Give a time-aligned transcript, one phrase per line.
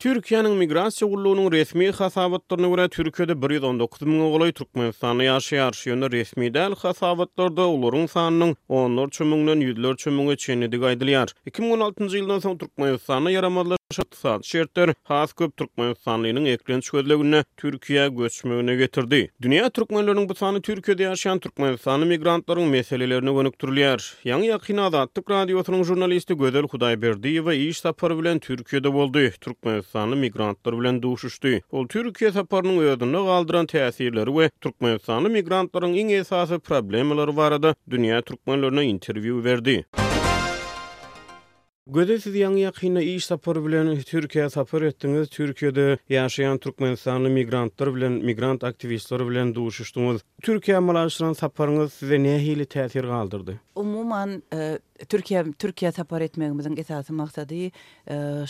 [0.00, 5.72] Türkiýanyň migrasiýa gullugynyň resmi hasabatlaryna görä Türkiýede 119000 oglay türkmen sanly ýaşaýar.
[5.80, 11.28] Şonda resmi däl hasabatlarda olaryň sanynyň 14000-den 14000-e çenedigi aýdylýar.
[11.52, 18.08] 2016-njy ýyldan soň türkmen sanly ýaramazlar şatsan şertler has köp türkmen sanlyny eklenç gözlegüne Türkiýe
[18.16, 19.30] göçmegine getirdi.
[19.42, 24.00] Dünya türkmenleriniň bu sany Türkiýede ýaşaýan türkmen sanly migrantlaryň meselelerini gönükdirýär.
[24.24, 29.26] Ýa-ni ýa-ni adatlyk radiosynyň jurnalisti Gözel Hudaýberdi we iş sapary bilen Türkiýede boldy.
[29.40, 31.60] Türkmen sanly migrantlar bilen duşuşdy.
[31.70, 38.22] Ol Türkiýe saparynyň öýdünde galdyran täsirleri we türkmen sanly migrantlaryň iň esasy problemleri barada dünya
[38.22, 39.86] türkmenlerine interwiu berdi.
[41.90, 47.90] Göde siz ýa-ni ýa-ni iş tapar bilen Türkiýe tapar etdiňiz, Türkiýede ýaşaýan türkmen sanly migrantlar
[47.96, 50.22] bilen, migrant aktivistler bilen duşuşdyňyz.
[50.44, 53.56] Türkiýe amalaşdyran taparyňyz size nähili täsir galdyrdy?
[53.74, 57.74] Türkiye Türkiye Türkiýe tapar etmegimiziň esas maksady e,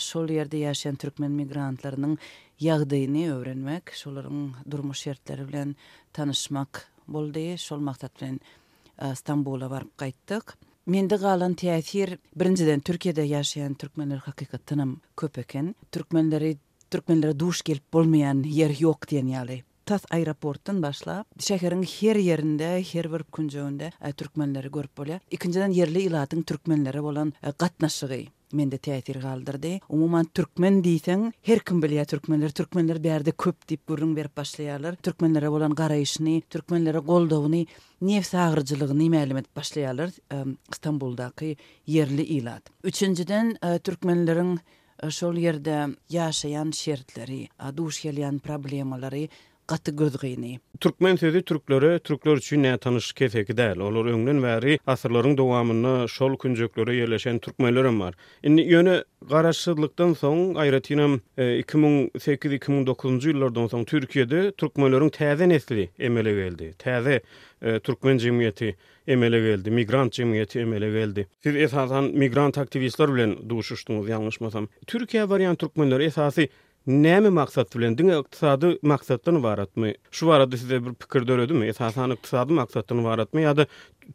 [0.09, 2.17] şol ýerde ýaşaýan türkmen migrantlarının
[2.61, 5.73] ýagdaýyny öwrenmek, şolaryň durmuş şertleri bilen
[6.13, 8.37] tanışmak boldy, şol maksat bilen
[9.13, 10.57] Istanbul'a e, varıp kayttık.
[10.89, 15.69] Mende galan täsir birinjiden Türkmenistanda ýaşaýan türkmenlere haýkykatdan köp eken.
[15.91, 16.57] Türkmenleri,
[16.89, 19.59] türkmenlere duş gelip bolmayan yer ýok diýen ýaly.
[19.91, 25.19] tas aeroportdan başlap, şäheriň her yerinde her bir künjeginde e, türkmenleri görüp bolýar.
[25.31, 29.73] Ikinciden yerli ilatyň türkmenleri bolan e, gatnaşygy mende täsir galdyrdy.
[29.89, 34.95] Umuman türkmen diýsen, her kim bilýär türkmenler, türkmenler berde köp diýip gurrun berip başlaýarlar.
[35.09, 37.65] Türkmenlere bolan garaýyşyny, türkmenlere goldawyny,
[38.01, 40.37] nef sagyrjylygyny ma'lumat başlaýarlar e,
[40.71, 41.51] Istanbuldaky
[41.87, 42.71] yerli ilat.
[42.83, 43.53] Üçinciden
[43.83, 44.57] türkmenleriň
[45.11, 45.77] şol ýerde
[46.09, 47.41] ýaşaýan şertleri,
[47.75, 49.27] duş gelýän problemalary,
[49.71, 50.59] gatty gürdügini.
[50.79, 53.77] Türkmen sözü türkleri türkler üçin näme tanış kefeki däl.
[53.81, 58.13] Olar öňden bäri asyrlaryň dowamyny şol künjekleri yerleşen türkmenler bar.
[58.43, 58.95] Indi ýöne
[59.29, 66.71] garaşsyzlykdan soň aýratynam 2008-2009-njy e, ýyllardan soň Türkiýede türkmenleriň täze nesli emele geldi.
[66.85, 67.21] Täze
[67.61, 68.73] e, türkmen jemgyýeti
[69.07, 71.27] emele geldi, migrant jemgyýeti emele geldi.
[71.43, 74.67] Siz esasan migrant aktivistler bilen duşuşdyňyz ýalňyşmasam.
[74.87, 76.47] Türkiýe barýan türkmenler esasy
[76.85, 79.93] näme maksat bilen dünýä ykdysady maksatdan ibaratmy?
[80.11, 81.65] Şu barada size bir pikir döredimmi?
[81.67, 83.67] Esasany ykdysady maksatdan ibaratmy ýa-da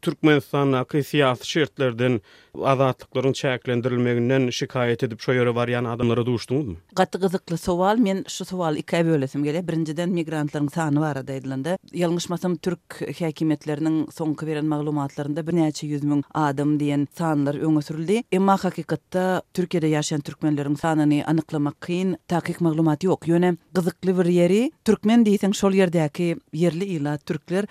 [0.02, 2.20] Türkmenistan ki siyasi şertlerden
[2.62, 6.76] azatlıkların çeklendirilmeginden şikayet edip şu yöre var yani adamlara duştunuz mu?
[6.96, 9.68] Gatı gızıklı soval, men şu soval ikaya bölesim gele.
[9.68, 11.76] Birinciden migrantların sahanı var adı edilinde.
[12.62, 18.22] Türk hekimetlerinin sonkı veren maglumatlarında bir neçe yüz mün adım diyen sahanlar öne sürüldü.
[18.36, 23.28] Ama hakikatta Türkiye'de yaşayan Türkmenlerin sahanını anıklamak kıyın takik maglumat yok.
[23.28, 27.64] Yöne gızıklı bir yeri Türkmen deysen şol yerdeki yerli ila Türkler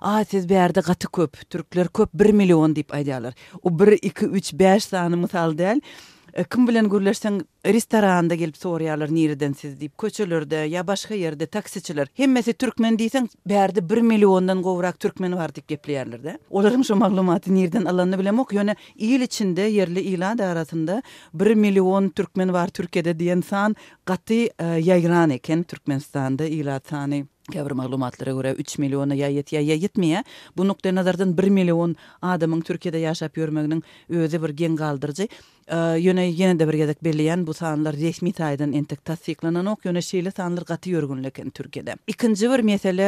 [0.00, 4.52] a siz berdi gaty köp türkler köp 1 million dip aýdýarlar o 1 2 3
[4.58, 5.80] 5 sany mysal däl
[6.32, 12.06] e, Kim bilen restoran restoranda gelip soruyalar nereden siz deyip, köçelörde, ya başka yerde, taksiçiler.
[12.14, 16.38] Hem mesela Türkmen deysen, berdi 1 milyondan govrak Türkmen var deyip gepliyarlar da.
[16.50, 18.52] Olarım şu maklumatı nereden alanını bilem ok.
[18.56, 21.02] Yöne il içinde, yerli ila da arasında
[21.34, 27.26] 1 milyon Türkmen var Türkiye'de diyen san, gati e, yayran eken Türkmenistan'da ila tani.
[27.54, 29.50] Gäbir maglumatlara görä 3 miliona ya ýet
[29.86, 30.22] ýetmeýä.
[30.56, 30.92] Bu nukda
[31.26, 33.80] 1 million adamyň Türkiýede yaşap ýörmeginiň
[34.10, 35.26] özü bir geň galdyrjy.
[36.04, 40.32] Ýöne ýene de bir gezek belleýän bu sanlar resmi taýdan entek tasdiklanan ok ýöne şeýle
[40.36, 41.96] sanlar gaty ýörgünlik Türkiýede.
[42.06, 43.04] Ikinji bir mesele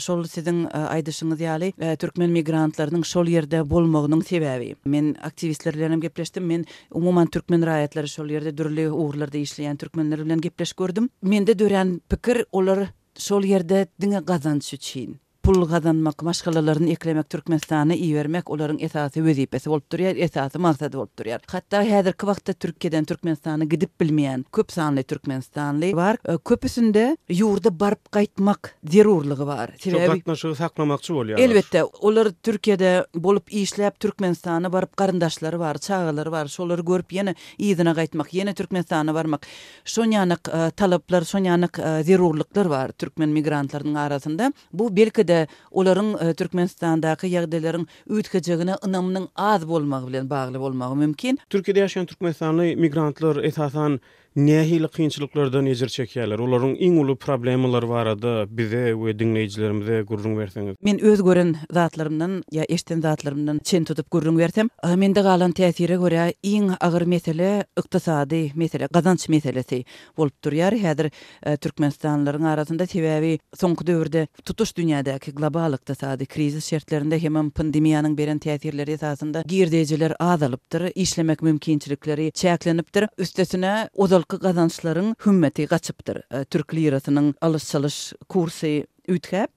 [0.00, 1.70] şol siziň aýdyşyňyz ýaly
[2.02, 4.74] türkmen migrantlarynyň şol ýerde bolmagynyň sebäbi.
[4.84, 6.42] Men aktivistler bilen gepleşdim.
[6.46, 6.64] Men
[6.94, 11.08] umuman türkmen raýatlary şol ýerde dürli uğurlarda işleýän türkmenler bilen gepleş gördüm.
[11.22, 12.88] Mende dören pikir olar
[13.18, 15.20] şol yerde dine gazan süçin.
[15.46, 21.12] pul gazanmak, maşgalalaryny eklemek Türkmenistany iýi bermek olaryň esasy wezipesi bolup durýar, esasy maksady bolup
[21.20, 21.44] durýar.
[21.52, 28.10] Hatda häzirki wagtda Türkiýeden Türkmenistany gidip bilmeýän köp sanly Türkmenistanly bar, e, köpüsinde ýurda barp
[28.16, 29.70] gaýtmak zerurlygy bar.
[29.84, 31.38] Sebäbi gatnaşygy saklamakçy bolýar.
[31.38, 37.94] Elbetde, olar Türkiýede bolup işläp Türkmenistany barp garandaşlary bar, çağalary bar, şolary görüp ýene ýyzyna
[38.00, 39.46] gaýtmak, ýene Türkmenistany barmak.
[39.84, 41.78] Şonyanyk e, talaplar, şonyanyk
[42.10, 44.52] zerurlyklar e, bar Türkmen migrantlarynyň arasynda.
[44.72, 45.44] Bu belki de de
[45.80, 47.84] olaryň e, Türkmenistandaky ýagdaýlaryň
[48.20, 51.40] ütkejegine ynamynyň az bolmagy bilen bagly bolmagy mümkin.
[51.54, 54.00] Türkiýede ýaşaýan türkmenistanly migrantlar esasan
[54.36, 56.36] Nähil kynçylyklardan ezir çekýärler.
[56.44, 60.74] Olaryň iň uly problemleri barada bize we dinleýijilerimize gurrun berseňiz.
[60.84, 64.68] Men öz gören zatlarymdan ýa eşden zatlarymdan çen tutup gurrun berdim.
[64.96, 69.84] Mende galan täsiri görä iň agyr mesele ykdysady mesele, gazanç meselesi
[70.18, 70.76] bolup durýar.
[70.82, 71.08] Häzir
[71.46, 78.38] e, Türkmenistanlaryň arasynda täbii soňky döwürde tutuş dünýädäki global ykdysady krizis şertlerinde hem pandemiýanyň beren
[78.38, 83.08] täsirleri esasında girdejiler azalypdyr, işlemek mümkinçilikleri çäklenipdir.
[83.18, 86.18] Üstesine ozal ýylky gazançlaryň hümmeti gaçypdyr.
[86.34, 88.78] E, türk lirasynyň alyş-çalyş kursy
[89.08, 89.48] ütgäp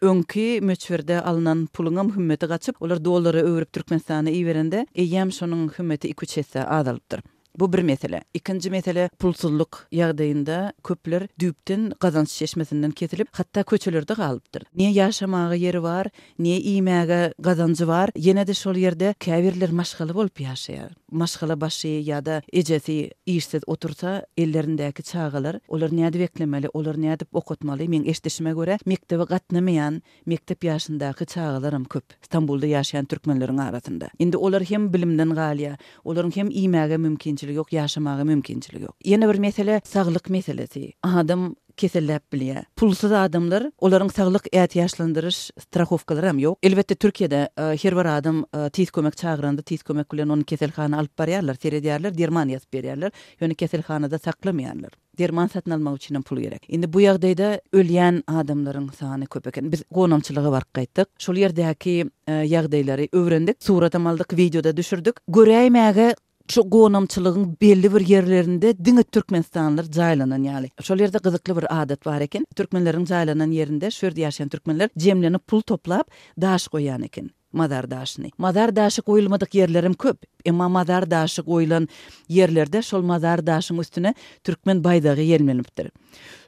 [0.00, 6.08] Önki möçverde alınan pulunam hümmeti gaçyp, olar doları övürüp Türkmenistan'a iyi verende, eyyem şonun hümmeti
[6.08, 7.20] iki çeyse adalıptır.
[7.60, 8.22] Bu bir mesele.
[8.34, 14.62] Ikinci mesele pulsuzluk yağdayında köpler düptün qazanç çeşmesinden kesilip hatta köçelerde qalıptır.
[14.76, 16.06] Niye yaşamağa yeri var?
[16.38, 18.10] Niye iymäge qazancı var?
[18.16, 20.90] Yene de şol yerde käbirler maşgala bolup yaşaya.
[21.10, 27.20] Maşgala başı ya da ejesi işsiz otursa ellerindäki çağılar, olar niye de beklemeli, olar niye
[27.20, 27.88] de oqutmaly?
[27.88, 32.04] Men eşdişime görä mektebi gatnamayan, mektep yaşındaki çağılarım köp.
[32.22, 34.08] İstanbulda yaşayan türkmenlerin arasında.
[34.18, 38.96] Indi olar hem bilimden galya, olar hem iymäge mümkin mümkinçilik yok yaşamağa mümkinçilik yok.
[39.04, 40.92] Yeni bir mesele sağlık meselesi.
[41.02, 42.64] Adam keselläp bilýär.
[42.76, 46.56] Pulsuz adamlar, olaryň saglyk ýatyşlandyryş strahowkalary hem ýok.
[46.62, 50.96] Elbetde Türkiýede e, her bir adam e, tiz kömek çağıranda tiz kömek bilen onu keselhana
[50.98, 53.10] alyp barýarlar, terederler, derman ýazyp berýärler.
[53.40, 54.92] Ýöne da saklamaýarlar.
[55.18, 56.64] Derman satın almak üçin pul gerek.
[56.68, 59.72] Indi bu ýagdaýda ölýän adamlaryň sany köp eken.
[59.72, 61.06] Biz gonamçylygy bar gaýtdyk.
[61.18, 65.14] Şol ýerdäki e, ýagdaýlary öwrendik, suratam aldık videoda düşürdik.
[65.28, 66.14] Göräýmäge
[66.50, 70.70] şu gonamçılığın belli bir yerlerinde dini Türkmenistanlar caylanan yani.
[70.82, 72.46] Şol yerde gyzykly bir adat var eken.
[72.56, 76.10] Türkmenlerin caylanan yerinde şurada yaşayan Türkmenler cemlenip pul toplap
[76.40, 77.30] daş koyan eken.
[77.52, 78.26] Madar daşını.
[78.38, 80.22] Madar daşı koyulmadık yerlerim köp.
[80.44, 81.88] Ema madar daşı koyulan
[82.28, 84.14] yerlerde şol madar daşın üstüne
[84.44, 85.90] Türkmen baydağı yerlenipdir.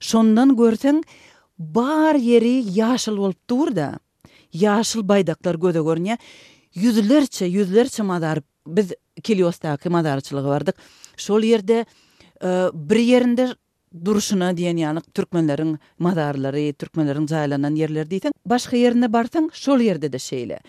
[0.01, 1.03] Şondan görsen
[1.59, 3.99] bar yeri ýaşyl olup durda, da.
[4.53, 5.81] Yaşıl baydaklar göde
[6.81, 8.93] yüzlerçe yüzlerçe madar biz
[9.23, 10.75] kiliosta madarçılığı vardık.
[11.17, 11.87] Şol yerde
[12.45, 13.55] e, bir yerinde
[14.05, 20.19] duruşuna diyen yani Türkmenlerin madarları, Türkmenlerin caylanan yerleri deyten, başka yerine bartan şol yerde de
[20.19, 20.61] şeyle.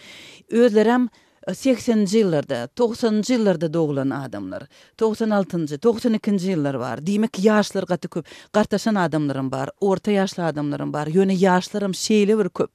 [0.49, 1.07] Özlerem
[1.47, 4.63] 80-nji e, ýyllarda, 90-njy ýyllarda doğulan adamlar,
[4.99, 6.97] 96-njy, 92-nji ýyllar bar.
[7.03, 12.49] Diýmek ýaşlar gaty köp, gartaşan adamlarym bar, orta ýaşly adamlarym bar, ýöne ýaşlarym şeýle bir
[12.49, 12.69] köp.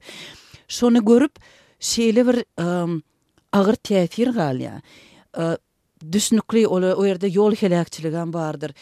[0.67, 1.35] Şonu görüp
[1.79, 2.37] şeýle bir
[3.59, 4.81] agyr täsir galya.
[5.37, 5.55] E,
[6.13, 6.75] Düşnükli o
[7.07, 8.73] ýerde ýol helakçylygy bardyr.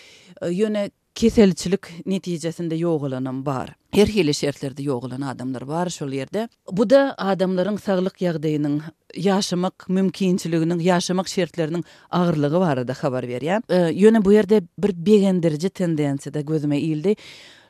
[0.41, 3.75] E, ýöne keselçilik netijesinde ýogulanan bar.
[3.95, 6.47] Her hil şertlerde ýogulanan adamlar bar şol ýerde.
[6.71, 8.75] Bu da adamlaryň saglyk ýagdaýynyň
[9.23, 11.85] ýaşamak mümkinçiliginiň, ýaşamak şertleriniň
[12.19, 13.61] agyrlygy barada habar berýär.
[13.71, 17.15] E, ýöne bu ýerde bir begendirji tendensiýa gözüme ýildi.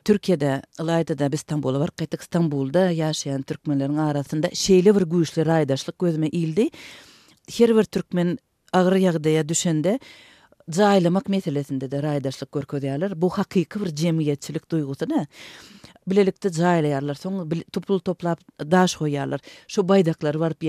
[0.04, 0.50] Türkiýede,
[0.82, 6.66] Ilaýda-da, İstanbul'a bar, gaýtak İstanbul'da ýaşaýan türkmenleriň arasynda şeýle bir güýçli raýdaşlyk gözüme ildi.
[7.58, 8.36] Her bir türkmen
[8.72, 9.94] agyr ýagdaýa düşende
[10.68, 13.16] Zaylamak meselesinde de raydaşlık görkezýärler.
[13.22, 15.26] Bu hakiki bir cemiyetçilik duygusu ne?
[16.06, 17.16] Bilelikte zayla yarlar.
[17.72, 19.40] toplu toplap daş koyarlar.
[19.68, 20.62] Şu baydaklar varıp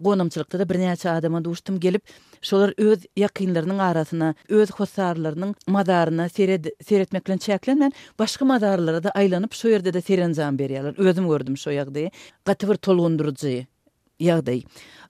[0.00, 2.02] gonamçylykda da bir näçe adama duşdym gelip
[2.42, 9.68] şolar öz ýakynlarynyň arasyna öz hosarlarynyň madaryna seretmek bilen çäklenmän başga madarlara da aýlanyp şu
[9.72, 12.10] ýerde de serenjan berýärler özüm gördüm şu ýagdy
[12.44, 13.64] gatywr tolgundurjy
[14.20, 14.62] ýagdy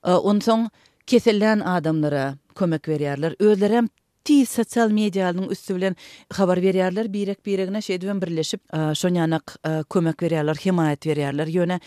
[0.03, 0.69] ondan
[1.09, 3.89] soň adamlara kömek berýärler özlerem
[4.23, 5.95] ti sosial medialyň üstü bilen
[6.33, 8.61] habar berýärler birek-birekne şeýdem birleşip
[8.95, 9.47] şonyanyk
[9.89, 11.79] kömek berýärler himayat berýärler ýöne yani,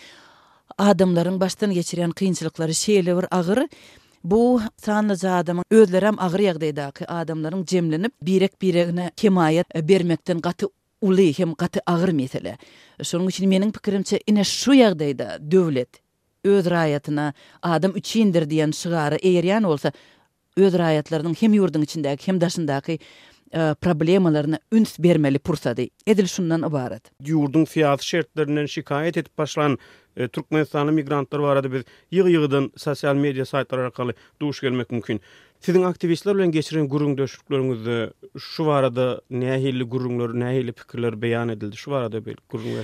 [0.77, 3.59] adamların başdan geçiren kıyınçılıkları şeyle bir ağır
[4.23, 10.67] Bu sanlıca adamın özlerem ağır yağdaydaki adamların cemlenip birek birekine kemayet vermekten katı
[11.01, 12.57] ulu hem katı ağır mesele.
[13.03, 15.89] Şunun için menin pikirimçe ine şu yağdayda dövlet
[16.43, 19.91] öz rayatına adam üçindir diyen şıgarı eğriyan olsa
[20.57, 22.99] öz rayatlarının hem yurdun içindeki hem daşındaki
[23.53, 25.81] e, problemalarına üns bermeli pursadı.
[26.07, 27.03] Edil şundan ibaret.
[27.25, 29.77] Yurdun fiyat şertlerinden şikayet et başlan
[30.17, 35.21] E, Türkmenistanly migrantlar barada biz ýygy-yýydan sosial media saytlar arkaly duş gelmek mümkin.
[35.61, 41.77] Sizin aktivistler bilen geçiren gurung döşüklerinizde şu arada nähili gurunglar, nähili pikirler beyan edildi.
[41.77, 42.77] Şu arada bir gurung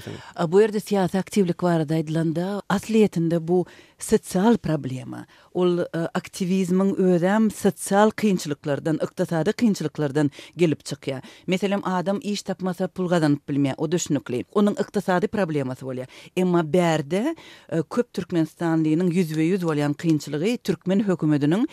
[0.48, 3.66] Bu ýerde siyasi aktivlik bar da edilende, bu
[4.00, 5.26] sosial problema.
[5.54, 11.22] Ol e, aktivizmiň ödem sosial kynçylyklardan, iktisadi kynçylyklardan gelip çykýar.
[11.48, 14.44] Meselem adam iş tapmasa pul gazanyp bilmeýär, o düşnükli.
[14.52, 16.08] Onuň iktisadi problemi bolýar.
[16.38, 17.36] Emma berde
[17.72, 21.66] e, köp türkmenistanlynyň 100% bolan kynçylygy türkmen hökümetiniň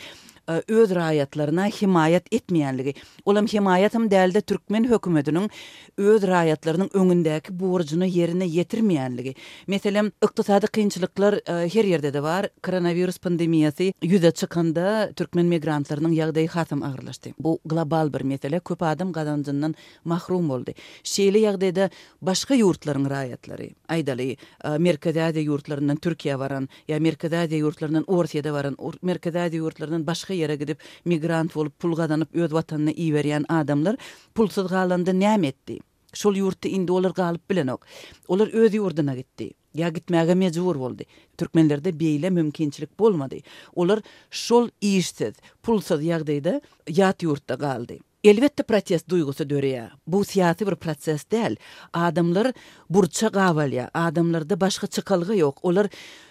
[0.48, 2.94] E, öz rayatlarına himayat etmeyenligi.
[3.24, 5.50] Olam himayetim delde Türkmen hökümetiniň
[5.96, 9.34] öz rayatlarının önündeki borcunu yerine yetirmeyenligi.
[9.66, 12.48] Mesela iktisadi kynçylyklar e, her yerde de var.
[12.62, 17.30] Koronawirus pandemiyasi yüze çıkında Türkmen migrantlarının ýagdaýy hasım ağırlaştı.
[17.38, 18.60] Bu global bir mesele.
[18.60, 19.74] Köp adam kazancından
[20.04, 20.70] mahrum oldu.
[21.04, 21.90] Şeýle ýagdaýda
[22.22, 24.22] başka yurtların rayatları, aydalı,
[24.64, 25.98] e, Merkezi Azia yurtlarından
[26.40, 29.58] varan, ya Merkezi Azia yurtlarından Orsiyada varan, Merkezi
[30.41, 31.93] başga gidip migrant bolup pul
[32.35, 33.97] öz watanyna iyi berýän adamlar
[34.35, 35.79] pulsuz galanda näme etdi?
[36.14, 37.87] Şol ýurtda indi olar bilen bilenok.
[38.29, 39.50] Olar öz ýurduna gitti.
[39.75, 41.03] Ya gitmäge mejbur boldy.
[41.38, 43.38] Türkmenlerde beýle mümkinçilik bolmady.
[43.76, 44.00] Olar
[44.31, 47.99] şol iýişsiz, pulsuz ýagdaýda ýat ýurtda galdy.
[48.25, 49.91] Elbette protest duygusu döreye.
[50.07, 51.57] Bu siyasi bir protest değil.
[51.93, 52.53] Adamlar
[52.91, 53.91] burça gavalya.
[53.95, 55.59] Adamlarda başka çıkalga yok.
[55.64, 55.88] Olar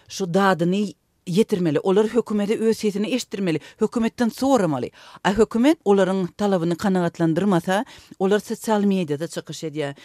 [0.09, 0.85] şu dadını
[1.27, 4.89] yetirmeli, olar hökümeti öz sesini eşitirmeli, hökümetten sormalı.
[5.23, 7.85] A hökümet olaryň talabyny kanagatlandyrmasa,
[8.19, 9.95] olar sosial mediada çykyş edýär.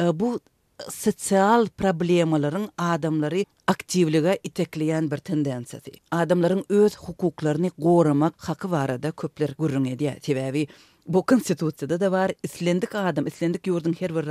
[0.00, 0.40] E, bu
[0.90, 5.98] sosial problemalaryň adamlary aktivlige itekleyen bir tendensiýa.
[6.10, 10.16] Adamlaryň öz hukuklaryny gorumak haky barada köpler gürrüň edýär.
[10.20, 10.66] Tebäbi
[11.08, 14.26] bu konstitusiýada da bar, islendik adam, islendik ýurdun her bir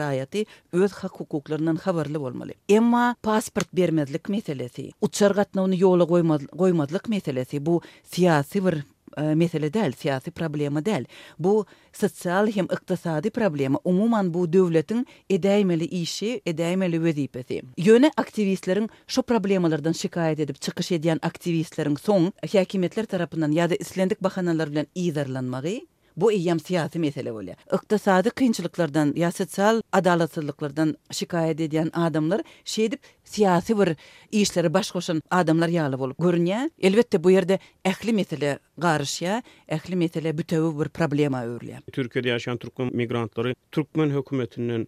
[0.82, 2.54] öz hak hukuklarynyň habarly bolmaly.
[2.70, 6.06] Emma pasport bermezlik meselesi, uçar gatnawyny ýola
[6.54, 7.82] goýmadlyk meselesi, bu
[8.14, 8.78] siýasy bir
[9.18, 11.08] e, mesele däl, siýasy problema däl.
[11.40, 13.80] Bu sosial hem ykdysady problema.
[13.84, 15.02] Umumyň bu döwletiň
[15.34, 17.64] edäýmeli işi, edäýmeli wezipesi.
[17.88, 24.70] Ýöne aktivistleriň şu problemalardan şikayet edip çykyş edýän aktivistleriň soň häkimetler tarapyndan ýa-da islendik bahanalar
[24.72, 25.80] bilen ýazarlanmagy
[26.18, 27.60] bu iýem siýasy mesele bolýar.
[27.78, 32.42] Ykdysady kynçylyklardan, ýa-sosial adalatsyzlyklardan şikaýet edýän adamlar
[32.74, 33.92] şeýdip siýasy bir
[34.32, 36.72] işleri baş goşan adamlar ýaly bolup görnýär.
[36.90, 39.44] Elbetde bu ýerde ähli mesele garyşýa,
[39.78, 41.86] ähli mesele bütewi bir problema öwrüler.
[41.94, 44.88] Türkiýede ýaşaýan türkmen migrantlary türkmen hökümetiniň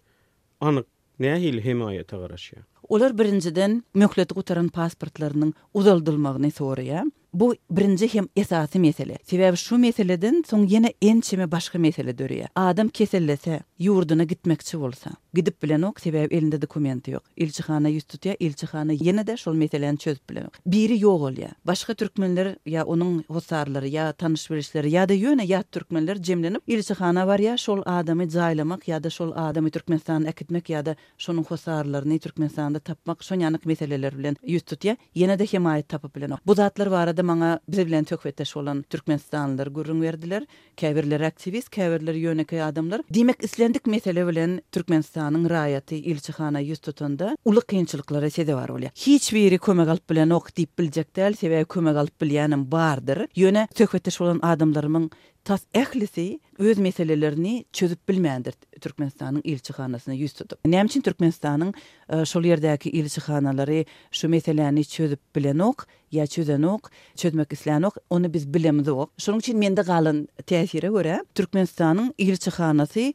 [0.62, 0.88] anyk
[1.20, 2.66] nähil himayata garyşýar.
[2.90, 7.06] Olar birinciden möhlet gutaran pasportlarının uzaldilmagyny soraýar.
[7.34, 9.18] bu birinci hem esasi mesele.
[9.24, 11.22] Sebebi şu meseleden son ýene en
[11.52, 12.48] başga mesele dörüye.
[12.56, 15.10] Adam kesellese yurduna gitmekçi olsa.
[15.34, 17.24] Gidip bilen ok sebebi elinde dokumenti yok.
[17.36, 21.76] İlçihana yüz tutuya ilçihana ýene de şol meseleni çözüp bilen Biri yok ol ya.
[21.96, 24.50] Türkmenler ya onun hosarları ya tanış
[24.84, 29.32] ya da yöne ya Türkmenler cemlenip ilçihana var ya şol adamy caylamak, ya da şol
[29.36, 34.98] adamy Türkmenistan'a ekitmek ya da şonun hosarlarını Türkmenistan'da tapmak son yanık meseleler bilen yüz tutuya
[35.16, 40.02] ýene de hemayet tapyp bilen Bu zatlar var da maňa bilen töhfetdeş bolan türkmenistanlylar gurrun
[40.04, 40.46] berdiler.
[40.80, 43.02] Käwirler aktivist, käwirler ýöneki adamlar.
[43.14, 48.96] Demek islendik mesele bilen Türkmenistanyň raýaty ilçihana ýüz tutanda uly kynçylyklara sede bar bolýar.
[48.96, 51.08] Hiç biri kömek alyp bilen ok diýip biljek
[51.44, 53.26] sebäbi kömek alyp bilýänim bardyr.
[53.36, 55.12] Ýöne töhfetdeş bolan adamlarymyň
[55.44, 60.60] tas ählisi öz meselelerini çözüp bilmendir Türkmenistan'ın ilçi xanasına yüz tutup.
[60.66, 61.74] Nämçin Türkmenistan'ın
[62.10, 68.54] e, şol yerdäki ilçi xanalary şu meselelerini çözüp bilenok, ýa çözenok, çözmek islenok, onu biz
[68.54, 69.12] bilemizok.
[69.18, 71.26] Şonuň üçin mende galan täsiri görä.
[71.36, 73.10] Türkmenistan'ın ilçi xanasy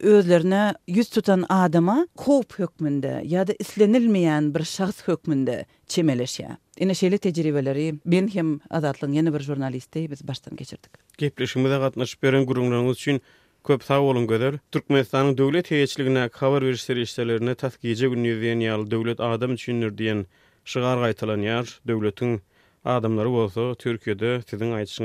[0.00, 6.48] özlerine yüz tutan adama kop hükmünde ya da islenilmeyen bir şahs hükmünde çemeleşe.
[6.78, 10.90] Ene şeyle tecrübeleri ben hem azatlığın yeni bir jurnalisti biz baştan geçirdik.
[11.18, 13.20] Gepleşimi de katnaş beren gurumlarınız için
[13.66, 14.54] köp sağ olun gödör.
[14.72, 20.26] Türkmenistan'ın devlet heyetçiliğine kavar verişleri işlerine tazkiyece günü yüzeyen yal devlet adam düşünür diyen
[20.64, 22.40] şıgar gaytalan yer devletin
[22.84, 25.04] adamları olsa Türkiye'de sizin ayçı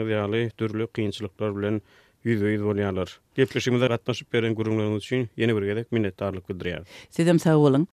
[0.60, 1.81] dürlü kıyınçlıklar bilen
[2.25, 3.12] Yüzeyiz bolýarlar.
[3.38, 6.84] Gepleşigimizde gatnaşyp beren gurumlaryň üçin ýene bir gelek minnetdarlyk bildirýäň.
[7.18, 7.88] Siz hem sag boluň.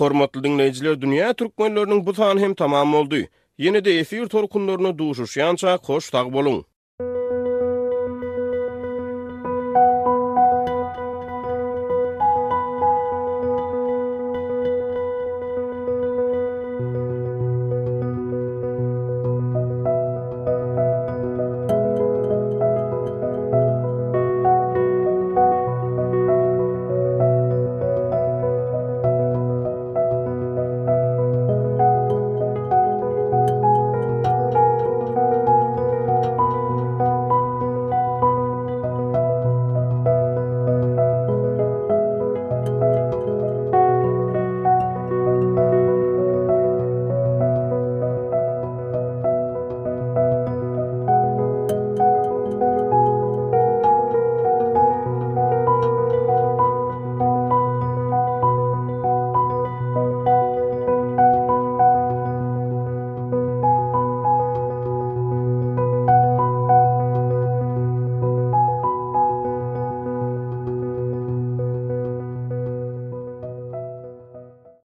[0.00, 3.22] Hormatly dinleýijiler, dünýä türkmenläriniň bu sany hem tamam boldy.
[3.66, 6.64] Ýene-de efir torkunlaryny duşuşýança hoş tag boluň.